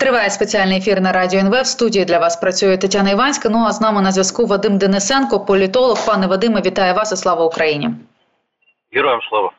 [0.00, 1.62] Триває спеціальний ефір на радіо НВ.
[1.62, 3.48] В студії для вас працює Тетяна Іванська.
[3.48, 6.06] Ну а з нами на зв'язку Вадим Денисенко, політолог.
[6.06, 7.90] Пане Вадиме, вітаю вас і слава Україні.
[8.92, 9.52] Героям слава.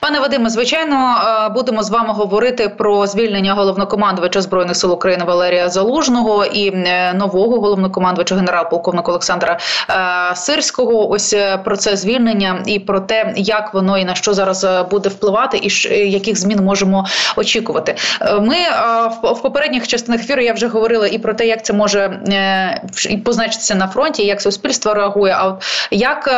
[0.00, 5.68] Пане Вадиме, звичайно, е, будемо з вами говорити про звільнення головнокомандувача збройних сил України Валерія
[5.68, 9.58] Залужного і е, нового головнокомандувача генерал-полковника Олександра
[9.90, 11.10] е, Сирського.
[11.10, 15.58] Ось про це звільнення і про те, як воно і на що зараз буде впливати,
[15.58, 15.68] і
[16.10, 17.06] яких змін можемо
[17.36, 17.94] очікувати.
[18.40, 18.56] Ми
[19.22, 22.20] в попередніх частинах ефіру я вже говорила і про те, як це може
[23.24, 25.34] позначитися на фронті, як суспільство реагує.
[25.38, 26.30] А от як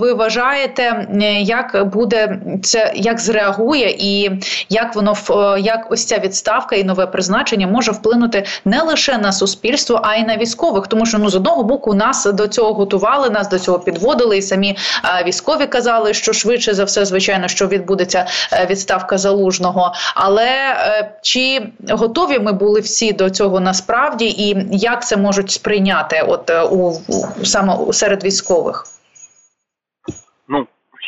[0.00, 1.06] ви вважаєте,
[1.40, 2.91] як буде це?
[2.94, 4.30] Як зреагує, і
[4.68, 9.32] як воно е, як ось ця відставка і нове призначення може вплинути не лише на
[9.32, 10.86] суспільство, а й на військових.
[10.86, 14.42] Тому що ну з одного боку нас до цього готували, нас до цього підводили, і
[14.42, 14.76] самі
[15.20, 19.92] е, військові казали, що швидше за все, звичайно, що відбудеться е, відставка залужного.
[20.14, 20.76] Але
[21.22, 27.00] чи готові ми були всі до цього насправді, і як це можуть сприйняти, от у
[27.44, 28.86] саме серед військових?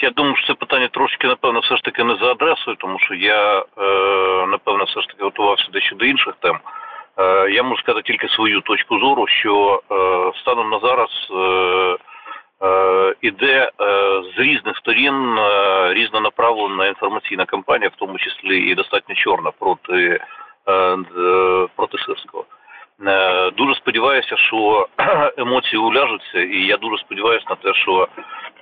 [0.02, 3.14] Я думаю, що це питання трошки, напевно, все ж таки не за адресою, тому що
[3.14, 6.58] я, е, напевно, все ж таки готувався дещо до інших тем.
[7.18, 11.10] Е, я можу сказати тільки свою точку зору, що е, станом на зараз
[13.20, 13.70] іде
[14.36, 15.38] з різних сторін
[15.88, 20.20] різнонаправлена інформаційна кампанія, в тому числі і достатньо чорна проти,
[21.76, 22.44] проти Сирського.
[23.06, 24.88] Е, дуже сподіваюся, що
[25.36, 28.08] емоції уляжуться, і я дуже сподіваюся на те, що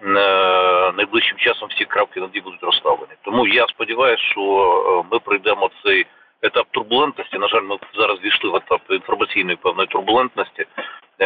[0.03, 3.13] е, найближчим часом всі крапки над будуть розставлені.
[3.23, 6.07] Тому я сподіваюся, що е, ми пройдемо цей
[6.43, 7.39] етап турбулентності.
[7.39, 10.67] На жаль, ми зараз війшли в етап інформаційної певної турбулентності,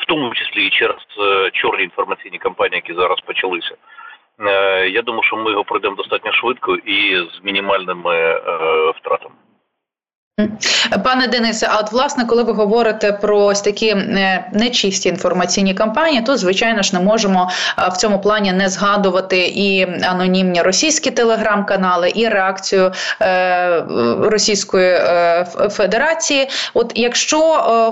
[0.00, 1.06] в тому числі і через
[1.52, 3.74] чорні інформаційні кампанії, які зараз почалися.
[4.88, 8.40] Я думаю, що ми його пройдемо достатньо швидко і з мінімальними
[8.96, 9.34] втратами.
[11.04, 16.22] Пане Денисе, а от власне, коли ви говорите про ось такі е, нечисті інформаційні кампанії,
[16.26, 22.12] то звичайно ж не можемо е, в цьому плані не згадувати і анонімні російські телеграм-канали,
[22.14, 23.82] і реакцію е,
[24.20, 25.00] Російської
[25.70, 26.48] Федерації.
[26.74, 27.38] От якщо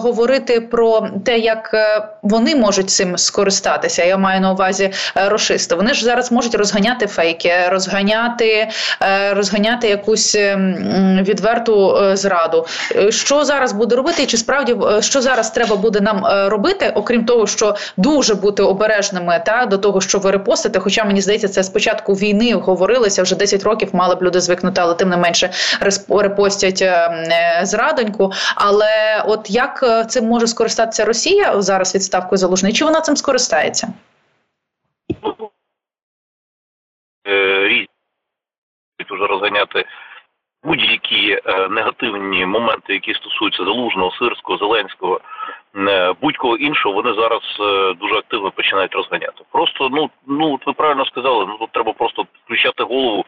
[0.03, 1.75] говорити про те, як
[2.23, 7.53] вони можуть цим скористатися, я маю на увазі рашисти, вони ж зараз можуть розганяти фейки,
[7.69, 8.69] розганяти,
[9.33, 10.35] розганяти якусь
[11.23, 12.67] відверту зраду раду.
[12.97, 16.49] Е, що зараз буде робити, і чи справді е, що зараз треба буде нам е,
[16.49, 20.81] робити, окрім того, що дуже бути обережними та до того, що ви репостите.
[20.81, 24.95] Хоча мені здається, це спочатку війни говорилося вже 10 років, мали б люди звикнути, але
[24.95, 25.51] тим не менше
[26.09, 26.85] репостять
[27.63, 28.33] зрадоньку.
[28.55, 32.75] Але от як цим може скористатися Росія зараз відставкою залужної?
[32.75, 33.93] Чи вона цим скористається?
[37.25, 37.87] Різні
[39.11, 39.85] вже розганяти
[40.65, 45.21] будь-які е, негативні моменти, які стосуються залужного, сирського, зеленського,
[45.77, 49.43] е, будь-кого іншого, вони зараз е, дуже активно починають розганяти.
[49.53, 53.25] Просто ну ну ви правильно сказали, ну тут треба просто включати голову,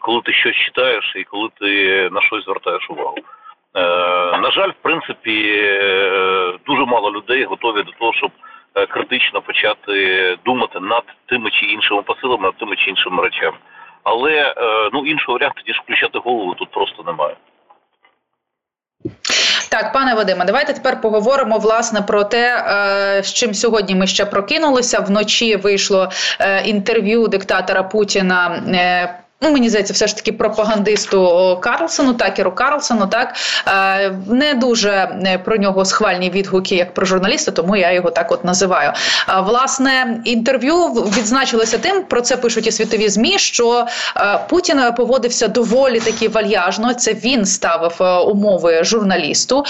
[0.00, 1.68] коли ти щось читаєш і коли ти
[2.12, 3.16] на щось звертаєш увагу.
[4.42, 5.62] На жаль, в принципі,
[6.66, 8.30] дуже мало людей готові до того, щоб
[8.88, 13.56] критично почати думати над тими чи іншими посилами, над тими чи іншими речами
[14.06, 14.54] але е,
[14.92, 17.36] ну іншого варіанту ніж включати голову тут просто немає.
[19.70, 22.64] Так, пане Вадиме, давайте тепер поговоримо власне про те,
[23.18, 25.00] е, з чим сьогодні ми ще прокинулися.
[25.00, 28.62] Вночі вийшло е, інтерв'ю диктатора Путіна
[29.40, 33.34] Ну, мені здається, все ж таки пропагандисту Карлсону, Такеру Карлсону, так
[33.68, 38.32] е, не дуже е, про нього схвальні відгуки, як про журналіста, тому я його так
[38.32, 38.92] от називаю.
[39.44, 43.86] Власне, інтерв'ю відзначилося тим, про це пишуть і світові змі, що
[44.16, 46.94] е, Путін поводився доволі таки вальяжно.
[46.94, 49.64] Це він ставив умови журналісту.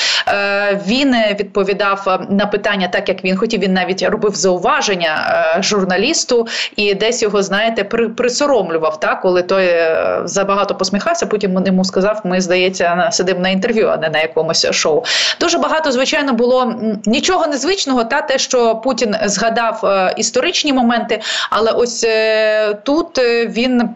[0.86, 3.60] Він відповідав на питання, так як він хотів.
[3.60, 5.16] Він навіть робив зауваження
[5.60, 7.84] журналісту, і десь його знаєте,
[8.16, 11.26] присоромлював так, коли то той е, забагато посміхався.
[11.26, 15.04] Потім йому сказав: ми здається, сидимо на інтерв'ю, а не на якомусь шоу.
[15.40, 16.74] Дуже багато, звичайно, було
[17.06, 21.20] нічого незвичного, та те, що Путін згадав е, історичні моменти,
[21.50, 23.88] але ось е, тут він.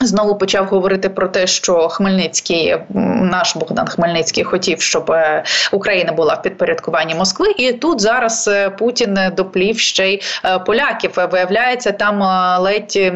[0.00, 2.76] Знову почав говорити про те, що Хмельницький,
[3.20, 8.70] наш Богдан Хмельницький, хотів, щоб е, Україна була в підпорядкуванні Москви, і тут зараз е,
[8.70, 11.10] Путін доплів ще й е, поляків.
[11.32, 12.22] Виявляється, там
[12.62, 13.12] ледь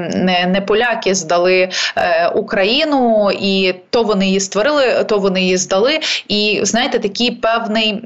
[0.46, 1.68] не поляки здали
[2.34, 6.00] Україну, і то вони її створили, то вони її здали.
[6.28, 8.02] І знаєте, такий певний.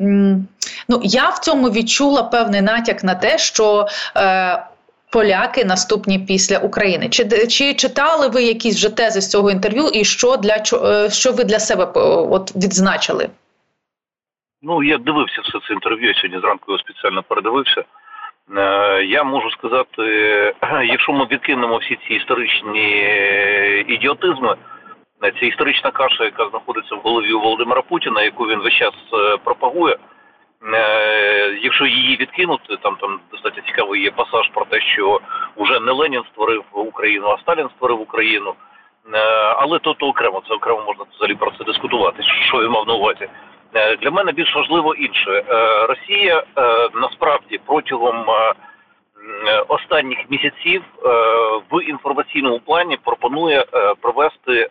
[0.88, 3.87] Ну я в цьому відчула певний натяк на те, що
[5.12, 7.09] поляки наступні після України.
[7.09, 11.33] Чи чи читали ви якісь вже тези з цього інтерв'ю, і що для е, що
[11.33, 11.93] ви для себе
[12.31, 13.31] от відзначили?
[14.62, 16.09] Ну я дивився все це інтерв'ю.
[16.09, 17.85] я Сьогодні зранку його спеціально передивився.
[18.57, 20.03] Е, я можу сказати,
[20.85, 22.89] якщо ми відкинемо всі ці історичні
[23.89, 24.56] ідіотизми,
[25.41, 28.95] ця історична каша, яка знаходиться в голові у Володимира Путіна, яку він весь час
[29.45, 29.97] пропагує.
[30.65, 35.21] Е, якщо її відкинути, там там достатньо цікавий є пасаж про те, що
[35.57, 38.55] вже не Ленін створив Україну, а Сталін створив Україну.
[39.15, 39.19] Е,
[39.57, 42.23] але то то окремо, це окремо можна взагалі про це дискутувати.
[42.23, 43.29] Що він мав на увазі?
[43.75, 45.45] Е, для мене більш важливо інше.
[45.89, 46.45] Росія
[46.95, 48.27] насправді протягом
[49.69, 50.83] останніх місяців
[51.71, 53.65] в інформаційному плані пропонує
[54.01, 54.69] провести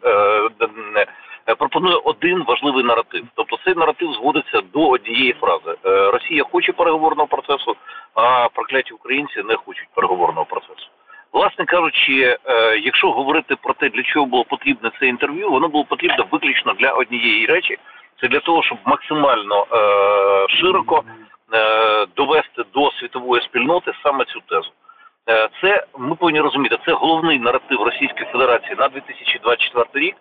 [1.79, 3.23] пропонує один важливий наратив.
[3.35, 7.75] Тобто цей наратив зводиться до однієї фрази: е, Росія хоче переговорного процесу,
[8.13, 10.87] а прокляті українці не хочуть переговорного процесу.
[11.33, 15.83] Власне кажучи, е, якщо говорити про те, для чого було потрібне це інтерв'ю, воно було
[15.83, 17.77] потрібно виключно для однієї речі.
[18.21, 19.65] Це для того, щоб максимально
[20.49, 21.03] широко
[22.15, 24.71] довести до світової спільноти саме цю тезу.
[25.61, 26.77] Це ми повинні розуміти.
[26.85, 30.15] Це головний наратив Російської Федерації на 2024 рік.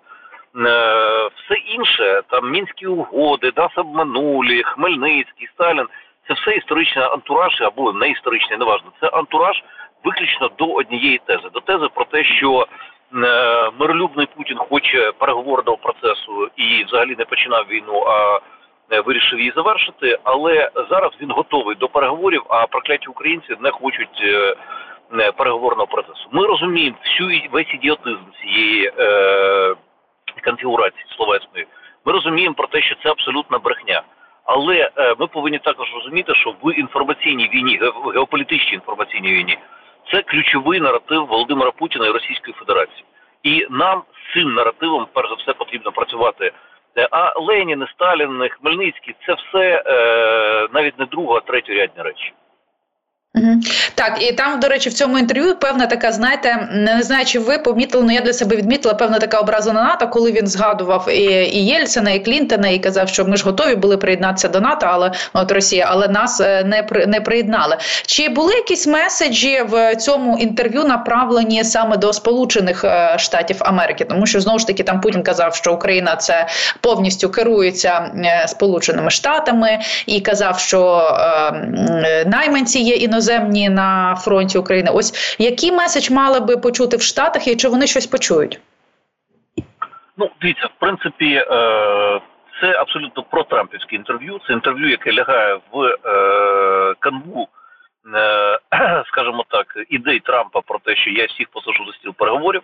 [0.56, 5.86] Е, все інше, там мінські угоди, нас обманулі, Хмельницький, Сталін,
[6.28, 8.92] це все історичний антураж або не історичний, неважно.
[9.00, 9.62] Це антураж
[10.04, 12.66] виключно до однієї тези, до тези про те, що е,
[13.78, 18.40] миролюбний Путін хоче переговорного процесу і взагалі не починав війну, а
[18.90, 20.18] е, вирішив її завершити.
[20.24, 24.22] Але зараз він готовий до переговорів, а прокляті українці не хочуть.
[25.36, 29.74] Переговорного процесу ми розуміємо всю весь ідіотизм цієї е,
[30.48, 31.66] конфігурації словесної,
[32.04, 34.02] ми розуміємо про те, що це абсолютна брехня.
[34.44, 37.80] Але е, ми повинні також розуміти, що в інформаційній війні,
[38.14, 39.58] геополітичній інформаційній війні,
[40.10, 43.04] це ключовий наратив Володимира Путіна і Російської Федерації.
[43.42, 46.52] І нам з цим наративом, перш за все, потрібно працювати.
[46.98, 52.32] Е, а Ленін, Сталін, Хмельницький це все е, навіть не друга, а третьорядні речі.
[53.94, 57.58] Так, і там, до речі, в цьому інтерв'ю певна така, знаєте, не знаю, чи ви
[57.58, 61.22] помітили, але я для себе відмітила певна така образа на НАТО, коли він згадував і
[61.52, 65.12] і Єльцина, і Клінтона, і казав, що ми ж готові були приєднатися до НАТО, але
[65.32, 67.76] от Росія, але нас е, не не приєднали.
[68.06, 74.04] Чи були якісь меседжі в цьому інтерв'ю направлені саме до Сполучених е, Штатів Америки?
[74.04, 76.46] Тому що знову ж таки там Путін казав, що Україна це
[76.80, 81.02] повністю керується е, Сполученими Штатами, і казав, що
[82.04, 84.90] е, найманці є іноземні іноземні на фронті України.
[84.94, 88.60] Ось який меседж мали би почути в Штатах, і чи вони щось почують?
[90.16, 91.44] Ну, дивіться, в принципі, е,
[92.60, 94.40] це абсолютно протрампівське інтерв'ю.
[94.46, 97.48] Це інтерв'ю, яке лягає в е, канву,
[98.14, 98.58] е,
[99.06, 102.62] скажімо так, ідей Трампа про те, що я всіх посажу за стіл переговорів.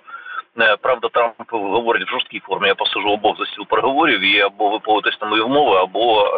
[0.81, 2.69] Правда, Трамп говорить в жорсткій формі.
[2.69, 6.29] Я посажу обох за стіл переговорів і або ви поводитесь на мої умови, або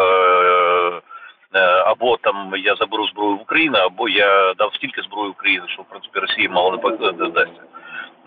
[1.86, 5.84] або там я заберу зброю в Україну, або я дав стільки зброї України, що в
[5.84, 6.70] принципі Росії мало
[7.18, 7.62] не здасться.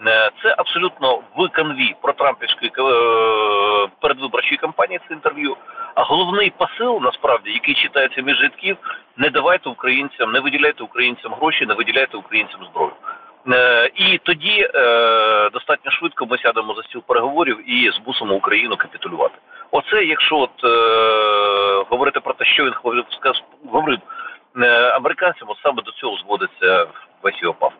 [0.07, 4.99] Е, це абсолютно в канві про Трампівської е, передвиборчої кампанії.
[5.07, 5.57] Це інтерв'ю.
[5.95, 8.77] А головний посил насправді, який читається між рядків,
[9.17, 12.91] не давайте українцям, не виділяйте українцям гроші, не виділяйте українцям зброю.
[13.95, 14.69] І тоді
[15.53, 19.35] достатньо швидко ми сядемо за стіл переговорів і змусимо Україну капітулювати.
[19.71, 23.05] Оце, якщо от е, говорити про те, що він говорив
[24.61, 26.87] е, американцям, от саме до цього зводиться
[27.23, 27.78] весь його пафос.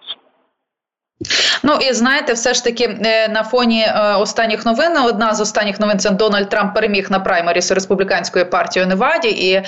[1.63, 5.79] Ну і знаєте, все ж таки е, на фоні е, останніх новин одна з останніх
[5.79, 9.65] новин це Дональд Трамп переміг на праймеріс республіканської партії у Неваді, і е,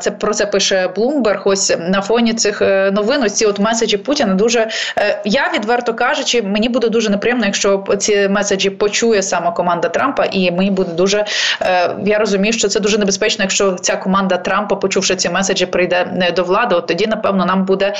[0.00, 1.42] це про це пише Блумберг.
[1.44, 2.60] Ось на фоні цих
[2.92, 3.22] новин.
[3.22, 4.68] Ось ці от меседжі Путіна дуже
[5.24, 10.50] я відверто кажучи, мені буде дуже неприємно, якщо ці меседжі почує саме команда Трампа, і
[10.50, 11.24] мені буде дуже
[12.04, 16.42] я розумію, що це дуже небезпечно, якщо ця команда Трампа, почувши ці меседжі, прийде до
[16.42, 16.74] влади.
[16.74, 17.94] От тоді, напевно, нам буде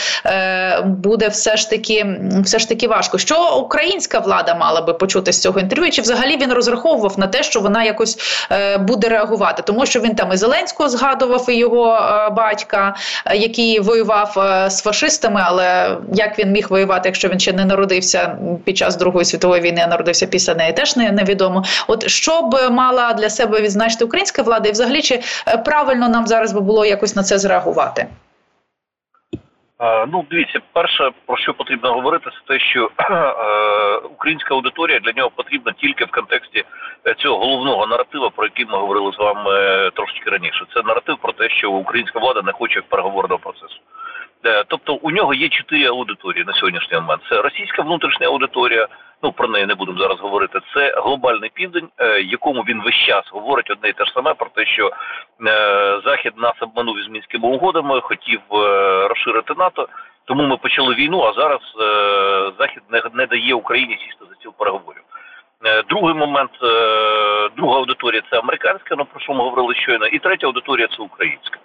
[0.84, 2.06] буде все ж таки
[2.44, 3.18] все ж таки важко.
[3.18, 5.90] Що українська влада мала би почути з цього інтерв'ю?
[5.90, 8.18] Чи взагалі він розраховував на те, що вона якось
[8.52, 9.62] е, буде реагувати?
[9.62, 12.94] Тому що він там і Зеленського згадував і його е, батька,
[13.26, 14.32] е, який воював
[14.70, 15.40] з фашистами.
[15.44, 19.82] Але як він міг воювати, якщо він ще не народився під час Другої світової війни,
[19.84, 21.64] а народився після неї, теж не, невідомо.
[21.86, 25.22] От що б мала для себе відзначити українська влада, і взагалі чи
[25.64, 28.06] правильно нам зараз би було якось на це зреагувати?
[29.80, 32.90] Ну, дивіться, перше про що потрібно говорити, це те, що
[34.10, 36.64] українська аудиторія для нього потрібна тільки в контексті
[37.06, 40.64] е, цього головного наратива, про який ми говорили з вами е, трошечки раніше.
[40.74, 43.80] Це наратив про те, що українська влада не хоче переговорного процесу.
[44.68, 47.22] Тобто у нього є чотири аудиторії на сьогоднішній момент.
[47.28, 48.88] Це російська внутрішня аудиторія.
[49.22, 50.58] Ну про неї не будемо зараз говорити.
[50.74, 51.88] Це глобальний південь,
[52.24, 54.90] якому він весь час говорить одне і те ж саме про те, що
[56.04, 58.40] захід нас обманув із мінськими угодами, хотів
[59.08, 59.88] розширити НАТО.
[60.24, 61.22] Тому ми почали війну.
[61.22, 61.60] А зараз
[62.58, 62.82] захід
[63.14, 65.02] не дає Україні сісти за стіл переговорів.
[65.88, 66.50] Другий момент,
[67.56, 71.58] друга аудиторія це американська, ну про що ми говорили щойно, і третя аудиторія це українська.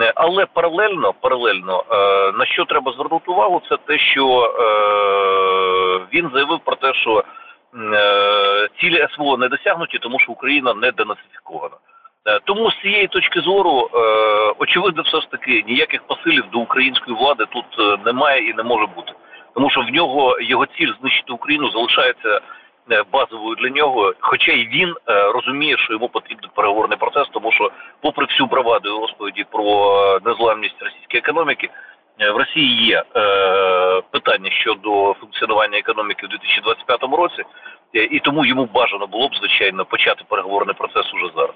[0.00, 6.30] Е, але паралельно, паралельно, е, на що треба звернути увагу, це те, що е, він
[6.34, 7.24] заявив про те, що
[8.80, 11.74] цілі СВО не досягнуті, тому що Україна не денацифікована.
[12.44, 13.90] Тому з цієї точки зору,
[14.58, 17.64] очевидно, все ж таки ніяких посилів до української влади тут
[18.06, 19.12] немає і не може бути,
[19.54, 22.40] тому що в нього його ціль знищити Україну залишається
[23.12, 27.70] базовою для нього, хоча й він е, розуміє, що йому потрібен переговорний процес, тому що,
[28.00, 31.68] попри всю браваду розповіді про незламність російської економіки,
[32.20, 33.02] е, в Росії є
[34.10, 37.42] питання щодо функціонування економіки в 2025 році,
[37.92, 41.54] і тому йому бажано було б звичайно почати переговорний процес уже зараз.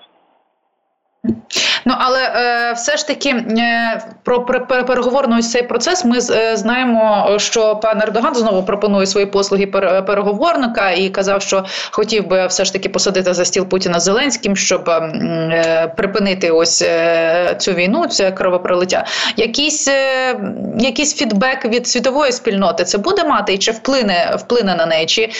[1.84, 7.76] Ну але е, все ж таки е, про переговорний цей процес ми е, знаємо, що
[7.76, 9.66] пан Ердоган знову пропонує свої послуги
[10.06, 14.88] переговорника і казав, що хотів би все ж таки посадити за стіл Путіна Зеленським, щоб
[14.88, 19.04] е, припинити ось е, цю війну, це кровопролиття.
[19.36, 20.36] Якийсь е,
[20.78, 25.06] якийсь фідбек від світової спільноти це буде мати і чи вплине вплине на неї?
[25.06, 25.30] Чи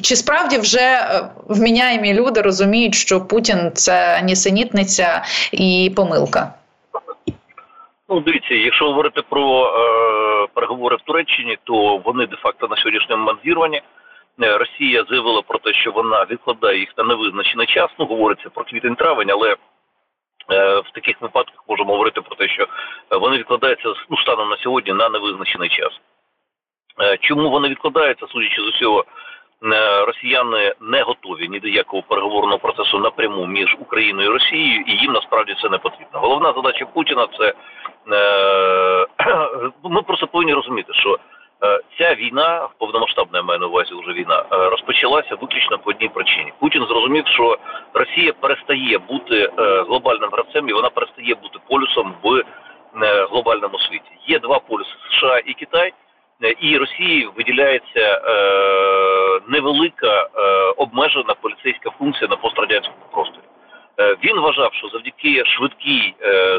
[0.00, 1.08] чи справді вже
[1.48, 5.11] вміняємі люди розуміють, що Путін це нісенітниця
[5.52, 6.54] і помилка?
[8.08, 13.38] Ну, дивіться, якщо говорити про е, переговори в Туреччині, то вони де-факто на сьогоднішній момент
[13.44, 13.82] зірвані.
[14.42, 17.90] Е, Росія заявила про те, що вона відкладає їх на невизначений час.
[17.98, 22.66] Ну, говориться про квітень травень, але е, в таких випадках можемо говорити про те, що
[23.10, 25.92] вони відкладаються ну, станом на сьогодні на невизначений час.
[27.00, 29.04] Е, чому вони відкладаються, судячи з усього,
[30.06, 35.12] росіяни не готові ні до якого переговорного процесу напряму між Україною і Росією, і їм
[35.12, 36.20] насправді це не потрібно.
[36.20, 37.54] Головна задача Путіна це
[38.12, 39.06] е,
[39.84, 41.18] ми просто повинні розуміти, що
[41.64, 46.52] е, ця війна повномасштабна я маю на увазі вже війна розпочалася виключно по одній причині.
[46.60, 47.58] Путін зрозумів, що
[47.94, 49.52] Росія перестає бути
[49.88, 52.42] глобальним гравцем і вона перестає бути полюсом в
[53.30, 54.10] глобальному світі.
[54.26, 55.92] Є два полюси США і Китай.
[56.48, 60.38] І Росії виділяється е, невелика е,
[60.76, 63.44] обмежена поліцейська функція на пострадянському просторі.
[64.00, 66.14] Е, він вважав, що завдяки швидкій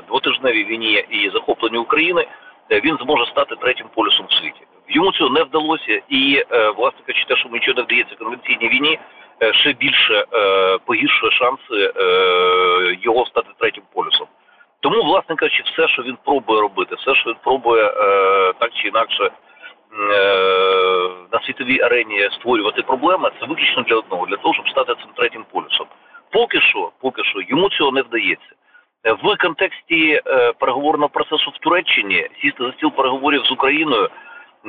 [0.07, 2.27] двотижневій війні і захопленню України
[2.71, 4.61] він зможе стати третім полюсом в світі.
[4.89, 6.43] Йому цього не вдалося, і
[6.77, 8.99] власне кажучи, те, що нічого не вдається конвенційній війні,
[9.51, 10.25] ще більше
[10.85, 11.93] погіршує шанси
[13.01, 14.27] його стати третім полюсом.
[14.79, 17.93] Тому, власне кажучи, все, що він пробує робити, все, що він пробує
[18.59, 19.31] так чи інакше.
[19.99, 25.09] Е, на світовій арені створювати проблеми, це виключно для одного, для того, щоб стати цим
[25.15, 25.87] третім полюсом.
[26.31, 28.49] Поки що, поки що йому цього не вдається.
[29.23, 34.09] В контексті е, переговорного процесу в Туреччині сісти за стіл переговорів з Україною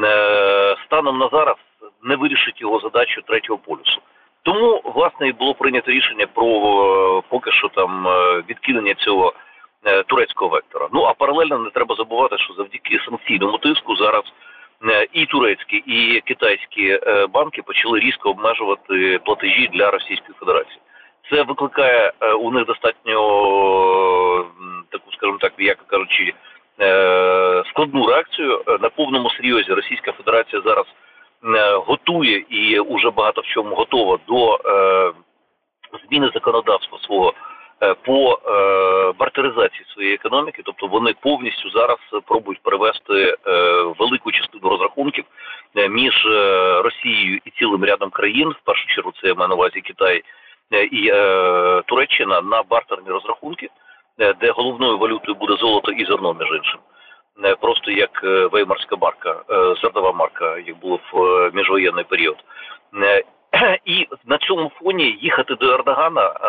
[0.04, 1.56] е, станом на зараз
[2.02, 4.00] не вирішить його задачу третього полюсу.
[4.42, 8.06] Тому власне і було прийнято рішення про поки що там
[8.48, 9.32] відкидання цього
[10.06, 10.88] турецького вектора.
[10.92, 14.24] Ну а паралельно не треба забувати, що завдяки санкційному тиску зараз.
[14.90, 20.78] Е, і турецькі, і китайські е, банки почали різко обмежувати платежі для Російської Федерації.
[21.30, 23.14] Це викликає е, у них достатньо
[24.90, 26.34] таку, скажімо так, як кажучи,
[27.70, 29.72] складну реакцію на повному серйозі.
[29.72, 30.86] Російська Федерація зараз
[31.86, 34.58] готує і вже багато в чому готова до
[36.08, 37.32] зміни законодавства свого.
[37.84, 44.68] Е, по е, бартеризації своєї економіки, тобто вони повністю зараз пробують перевести е, велику частину
[44.68, 45.24] розрахунків
[45.90, 46.26] між
[46.84, 50.22] Росією і цілим рядом країн, в першу чергу це я маю на увазі Китай
[50.90, 51.12] і
[51.86, 53.68] Туреччина на бартерні розрахунки,
[54.40, 56.80] де головною валютою буде золото і зерно, між іншим.
[57.60, 58.22] Просто як
[58.52, 59.42] веймарська марка,
[59.82, 62.36] зернова марка, як було в міжвоєнний період,
[63.84, 66.48] і на цьому фоні їхати до Ердогана, е,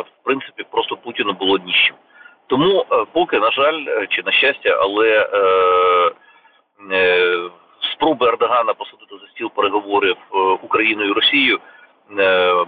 [0.00, 1.94] в принципі, просто Путіну було ніщо.
[2.46, 5.28] Тому е, поки, на жаль, е, чи на щастя, але
[7.92, 10.16] спроби Ердогана посадити за стіл переговорів
[10.62, 11.58] Україною і Росією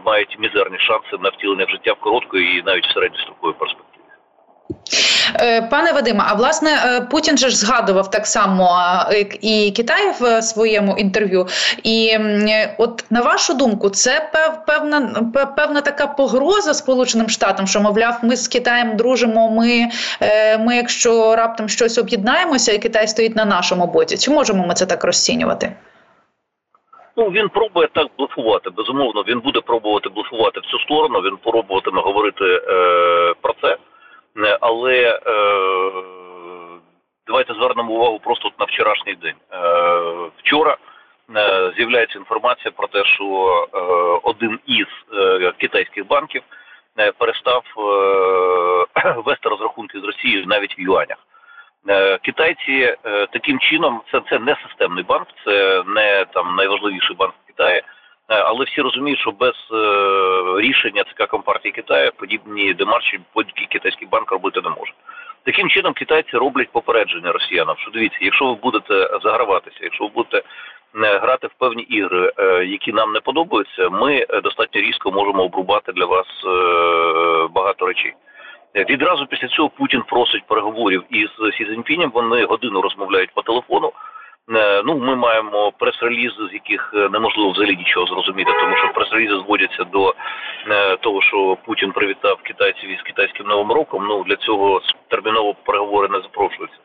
[0.05, 3.90] мають мізерні шанси на втілення в життя в короткої і навіть в середньостроковій перспективі.
[5.35, 8.69] Е, пане Вадиме, а власне е, Путін же ж згадував так само
[9.41, 11.47] і Китай в своєму інтерв'ю.
[11.83, 12.17] І
[12.79, 14.31] от на вашу думку, це
[14.67, 15.25] певна
[15.57, 19.51] певна така погроза Сполученим Штатам, що мовляв, ми з Китаєм дружимо.
[19.51, 19.89] Ми,
[20.21, 24.19] е, ми, якщо раптом щось об'єднаємося, і Китай стоїть на нашому боці.
[24.19, 25.73] Чи можемо ми це так розцінювати?
[27.17, 28.71] Ну він пробує так блефувати.
[28.71, 31.19] Безумовно, він буде пробувати блефувати в цю сторону.
[31.21, 32.61] Він пробуватиме говорити е,
[33.43, 33.77] про це.
[34.45, 35.43] Е, але е,
[37.27, 39.37] давайте звернемо увагу просто на вчорашній день.
[39.53, 39.61] Е,
[40.39, 40.77] Вчора
[41.77, 43.25] з'являється інформація про те, що
[44.23, 44.87] один із
[45.59, 46.43] китайських банків
[47.19, 47.65] перестав
[49.25, 51.19] вести розрахунки з Росією навіть в юанях.
[52.23, 52.97] Китайці
[53.33, 57.83] таким чином це це не системний банк, це не там найважливіший банк в Китаї.
[58.31, 64.33] Але всі розуміють, що без е, рішення ЦК Компартії Китаю подібні демарші будь-який китайський банк
[64.33, 64.93] робити не може.
[65.45, 70.39] Таким чином китайці роблять попередження росіянам, що дивіться, якщо ви будете заграватися, якщо ви будете
[70.39, 72.33] е, грати в певні ігри,
[72.67, 76.27] які нам не подобаються, ми достатньо різко можемо обрубати для вас
[77.51, 78.15] багато речей.
[78.75, 83.93] Відразу після цього Путін просить переговорів із Сі Цзіньпінем, Вони годину розмовляють по телефону.
[84.57, 89.37] Е, ну, ми маємо прес-релізи, з яких е, неможливо взагалі нічого зрозуміти, тому що прес-релізи
[89.37, 90.15] зводяться до
[90.69, 94.07] е, того, що Путін привітав китайців із китайським новим роком.
[94.07, 96.77] Ну для цього терміново переговори не запрошуються.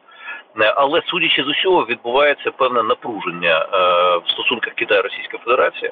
[0.75, 3.67] Але судячи з усього, відбувається певне напруження
[4.25, 5.91] в стосунках Китаю Російська Федерація,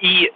[0.00, 0.32] і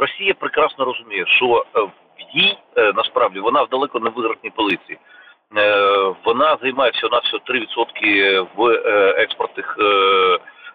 [0.00, 1.90] Росія прекрасно розуміє, що в
[2.36, 2.58] їй
[2.94, 4.98] насправді вона в далеко не виграшній позиції.
[6.24, 9.82] Вона займає всього на все 3% в е, експортних е,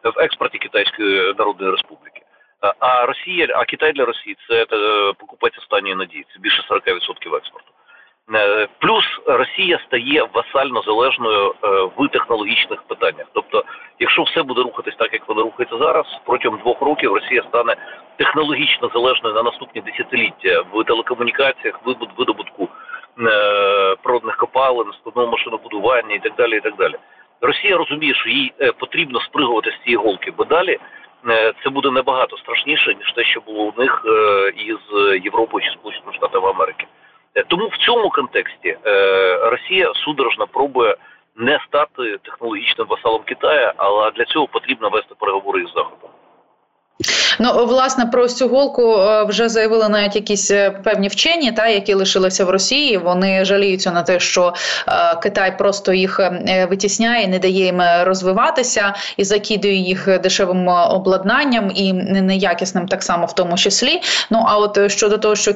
[0.04, 2.22] в експорті Китайської Народної Республіки.
[2.80, 3.06] А
[3.40, 4.66] Росія, а Китай для Росії це
[5.20, 7.72] покупець останньої надії, це більше 40% експорту.
[8.80, 11.56] Плюс Росія стає васально залежною
[11.98, 13.28] в технологічних питаннях.
[13.34, 13.64] Тобто,
[14.00, 17.76] якщо все буде рухатись так, як воно рухається зараз, протягом двох років Росія стане
[18.18, 21.80] технологічно залежною на наступні десятиліття в телекомунікаціях,
[22.18, 22.70] видобутку
[23.28, 26.58] Е, природних копалин, складного машинобудування і так далі.
[26.58, 26.96] і так далі.
[27.42, 30.80] Росія розуміє, що їй е, потрібно спригувати з цієї голки, бо далі е,
[31.64, 34.06] це буде набагато страшніше ніж те, що було у них
[34.58, 34.78] із
[35.24, 36.88] Європою чи Сполученими Штатами Америки.
[37.48, 38.78] Тому в цьому контексті
[39.42, 40.96] Росія судорожно пробує
[41.36, 46.10] не стати технологічним васалом Китаю, але для цього потрібно вести переговори із Заходом.
[47.40, 51.94] Ну, власне, про цю голку е, вже заявили навіть якісь е, певні вчені, та які
[51.94, 52.98] лишилися в Росії.
[52.98, 54.54] Вони жаліються на те, що
[54.88, 56.20] е, Китай просто їх
[56.70, 63.36] витісняє, не дає їм розвиватися і закидує їх дешевим обладнанням і неякісним, так само в
[63.36, 64.02] тому числі.
[64.30, 65.54] Ну а от щодо того, що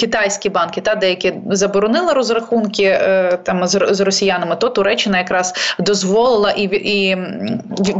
[0.00, 3.00] китайські банки та деякі заборонили розрахунки
[3.42, 7.08] там з, росіянами, то Туреччина якраз дозволила і і,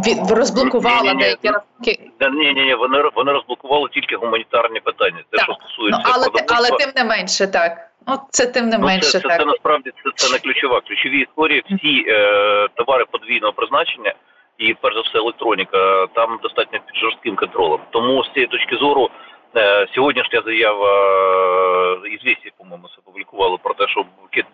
[0.06, 2.00] і розблокувала деякі рахунки.
[2.20, 5.18] Ні, ні, ні, вони вони розблокували тільки гуманітарні питання.
[5.30, 5.44] Те, так.
[5.44, 9.10] що стосується ну, але але тим не менше, так От це тим не ну, менше.
[9.10, 9.32] Це, так.
[9.32, 10.80] це, це насправді це, це не ключова.
[10.80, 11.62] Ключові історії.
[11.66, 14.14] Всі е, товари подвійного призначення
[14.58, 17.80] і перш за все електроніка там достатньо під жорстким контролем.
[17.90, 19.10] Тому з цієї точки зору.
[19.56, 20.92] Е, сьогоднішня заява
[22.04, 24.04] е, ізвісті, по-моєму, це опублікувала про те, що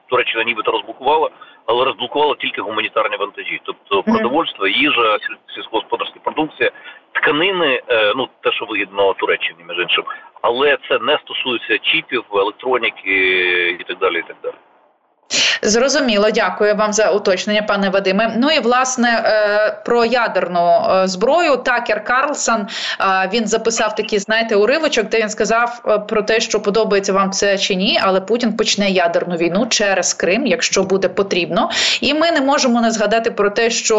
[0.06, 1.30] Туреччина нібито розблокувала,
[1.66, 5.18] але розблокувала тільки гуманітарні вантажі, тобто продовольство, їжа,
[5.54, 6.70] сільськогосподарська продукція,
[7.12, 10.04] тканини, е, ну те, що вигідно Туреччині, між іншим,
[10.42, 14.18] але це не стосується чіпів, електроніки і так далі.
[14.18, 14.54] І так далі.
[15.62, 18.34] Зрозуміло, дякую вам за уточнення, пане Вадиме.
[18.36, 21.56] Ну і власне е, про ядерну е, зброю.
[21.56, 22.66] Такер Карлсон
[23.00, 27.58] е, він записав такий, знаєте, уривочок, де він сказав про те, що подобається вам це
[27.58, 31.70] чи ні, але Путін почне ядерну війну через Крим, якщо буде потрібно.
[32.00, 33.96] І ми не можемо не згадати про те, що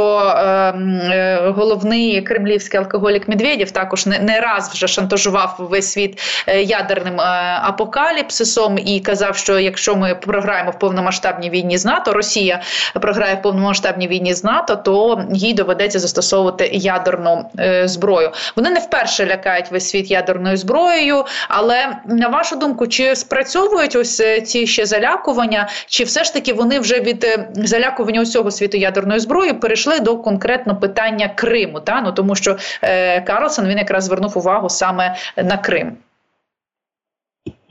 [1.55, 6.19] головний кремлівський алкоголік Медведєв також не, раз вже шантажував весь світ
[6.63, 7.21] ядерним
[7.61, 10.79] апокаліпсисом і казав, що якщо ми програємо в
[11.15, 12.62] повномасштабній війні з НАТО, Росія
[12.93, 18.32] програє в повномасштабній війні з НАТО, то їй доведеться застосовувати ядерну е, зброю.
[18.56, 21.25] Вони не вперше лякають весь світ ядерною зброєю.
[21.47, 26.54] Але на вашу думку, чи спрацьовують ось е, ці ще залякування, чи все ж таки
[26.54, 31.80] вони вже від е, залякування усього світу ядерною зброєю перейшли до конкретно питання Криму?
[31.80, 35.97] Та ну тому що е, Карлсон він якраз звернув увагу саме на Крим.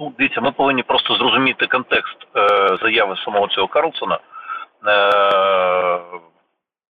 [0.04, 4.18] Ну, дивіться, ми повинні просто зрозуміти контекст е, заяви самого цього Карлсона.
[4.86, 6.00] Е,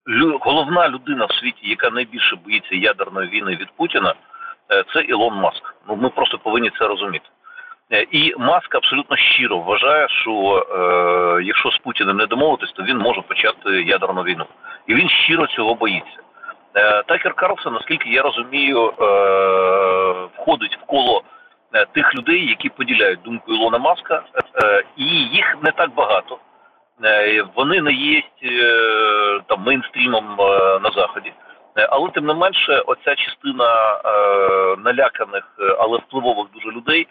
[0.10, 4.14] лю, головна людина в світі, яка найбільше боїться ядерної війни від Путіна,
[4.72, 5.76] е, це Ілон Маск.
[5.88, 7.26] Ну ми просто повинні це розуміти.
[8.12, 13.22] І Маск абсолютно щиро вважає, що е, якщо з Путіним не домовитись, то він може
[13.22, 14.46] почати ядерну війну,
[14.88, 16.20] і він щиро цього боїться.
[16.76, 18.94] Е, Такер Карлсон, наскільки я розумію, е,
[20.38, 21.43] входить в коло е,
[21.94, 24.24] тих людей, які поділяють думку Ілона Маска,
[24.64, 26.38] е, і їх не так багато.
[27.04, 31.34] Е, вони не є е, там мейнстрімом е, на заході.
[31.78, 35.44] Е, але тим не менше, оця частина е, наляканих,
[35.80, 37.08] але впливових дуже людей,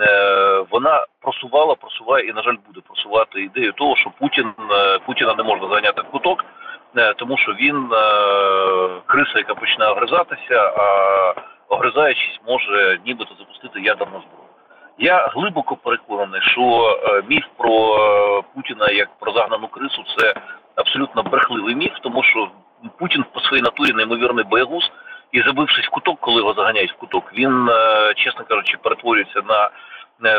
[0.00, 5.34] е, вона просувала, просуває і, на жаль, буде просувати ідею того, що Путін е, Путіна
[5.34, 6.44] не можна зайняти в куток,
[6.96, 7.98] е, тому що він е,
[9.06, 10.72] криса, яка почне огризатися,
[11.70, 14.50] огризаючись, може нібито запустити ядерну зброю.
[14.98, 20.34] Я глибоко переконаний, що е, міф про е, Путіна як про загнану крису це
[20.74, 22.50] абсолютно брехливий міф, тому що
[22.98, 24.92] Путін по своїй натурі неймовірний боягуз,
[25.32, 29.70] і забившись в куток, коли його заганяють в куток, він, е, чесно кажучи, перетворюється на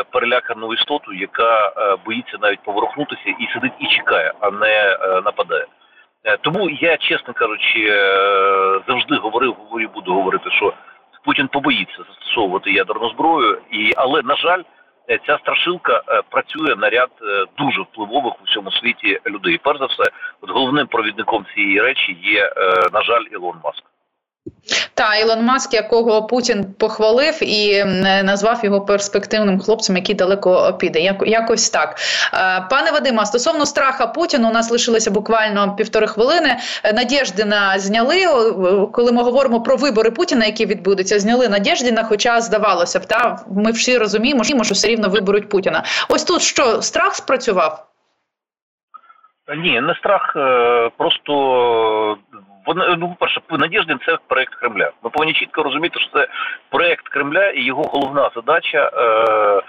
[0.04, 1.72] перелякану істоту, яка
[2.04, 5.66] боїться навіть поворухнутися і сидить і чекає, а не нападає.
[6.40, 7.86] Тому я, чесно кажучи,
[8.88, 10.72] завжди говорив, говорю, буду говорити, що
[11.32, 14.62] Путін побоїться застосовувати ядерну зброю, і але на жаль,
[15.10, 19.60] е, ця страшилка е, працює на ряд е, дуже впливових у всьому світі людей.
[19.64, 20.04] Перш за все,
[20.40, 22.52] от головним провідником цієї речі є
[22.92, 23.91] на жаль Ілон Маск.
[24.94, 27.84] Та Ілон Маск, якого Путін похвалив і
[28.24, 31.00] назвав його перспективним хлопцем, який далеко піде.
[31.00, 31.96] Як, якось так,
[32.34, 36.56] е, пане Вадима, стосовно страха Путіна, у нас лишилося буквально півтори хвилини.
[36.94, 38.26] Надєждина зняли,
[38.92, 42.04] коли ми говоримо про вибори Путіна, які відбудуться, зняли Надєждіна.
[42.04, 45.84] Хоча здавалося б, та ми всі розуміємо, що все рівно виберуть Путіна.
[46.08, 47.86] Ось тут що страх спрацював.
[49.56, 52.16] Ні, не страх, е, просто
[52.66, 54.90] вони ну, перше Надіждин це проект Кремля.
[55.02, 56.28] Ми повинні чітко розуміти, що це
[56.70, 58.90] проект Кремля, і його головна задача.
[58.94, 59.62] Е,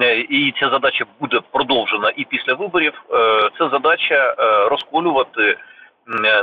[0.00, 3.02] е і ця задача буде продовжена і після виборів.
[3.10, 5.56] Е, це задача е, розколювати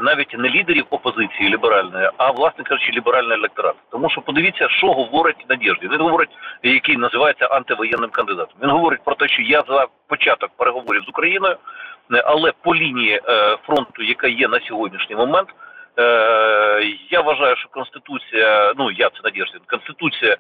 [0.02, 3.76] навіть не лідерів опозиції ліберальної, а власне кажучи, ліберальний електорат.
[3.92, 5.88] Тому що подивіться, що говорить Надіжді.
[5.88, 6.30] Він говорить,
[6.64, 8.56] який називається антивоєнним кандидатом.
[8.64, 11.58] Він говорить про те, що я за початок переговорів з Україною,
[12.26, 13.22] але по лінії
[13.66, 15.50] фронту, яка є на сьогоднішній момент.
[16.00, 20.38] Е, я вважаю, що конституція, ну я це Надєждин, конституція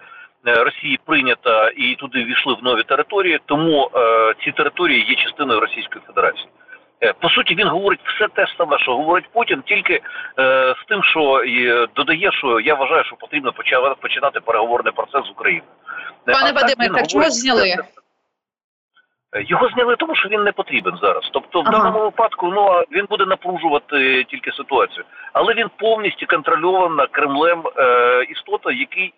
[0.47, 5.59] е, Росії прийнята і туди війшли в нові території, тому е, ці території є частиною
[5.59, 6.47] Російської Федерації.
[7.19, 10.01] По суті, він говорить все те ж саме, що говорить Путін, тільки е,
[10.83, 13.53] з тим, що е, додає, що я вважаю, що потрібно
[14.01, 15.71] починати переговорний процес з Україною.
[16.25, 17.75] Пане Вадиме, так чого зняли?
[19.35, 21.29] Його зняли, тому що він не потрібен зараз.
[21.33, 21.77] Тобто, в ага.
[21.77, 28.71] даному випадку ну він буде напружувати тільки ситуацію, але він повністю контрольована Кремлем е, істота,
[28.71, 29.13] який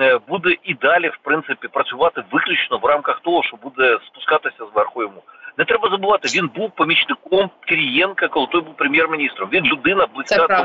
[0.00, 5.02] е, буде і далі, в принципі, працювати виключно в рамках того, що буде спускатися зверху
[5.02, 5.22] йому.
[5.58, 9.48] Не треба забувати, він був помічником Кирієнка, коли той був прем'єр-міністром.
[9.52, 10.62] Він людина близька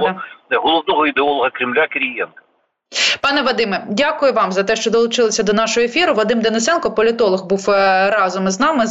[0.51, 2.41] до головного ідеолога Кремля Кирієнка.
[3.21, 6.13] Пане Вадиме, дякую вам за те, що долучилися до нашого ефіру.
[6.13, 8.87] Вадим Денисенко, політолог, був е, разом із нами.